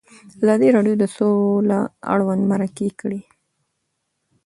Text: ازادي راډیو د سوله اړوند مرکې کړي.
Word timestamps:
ازادي 0.43 0.67
راډیو 0.75 0.95
د 1.01 1.05
سوله 1.17 1.79
اړوند 2.13 2.43
مرکې 2.51 2.87
کړي. 2.99 3.21